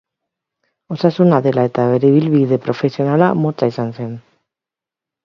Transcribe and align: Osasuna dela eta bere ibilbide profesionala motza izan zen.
Osasuna 0.95 1.41
dela 1.47 1.65
eta 1.69 1.85
bere 1.91 2.11
ibilbide 2.13 2.59
profesionala 2.63 3.29
motza 3.43 3.69
izan 3.73 3.93
zen. 3.99 4.17